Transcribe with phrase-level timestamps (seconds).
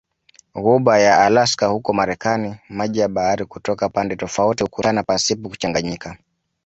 [0.53, 6.17] Ghuba ya Alaska huko Marekani maji ya bahari kutoka pande tofauti hukutana pasipo kuchanganyika